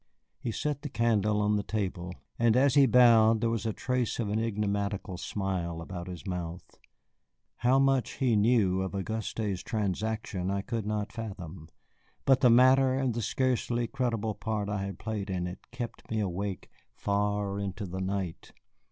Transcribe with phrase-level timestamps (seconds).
[0.39, 4.17] He set the candle on the table, and as he bowed there was a trace
[4.17, 6.79] of an enigmatical smile about his mouth.
[7.57, 11.69] How much he knew of Auguste's transaction I could not fathom,
[12.25, 16.19] but the matter and the scarcely creditable part I had played in it kept me
[16.19, 18.53] awake far into the night.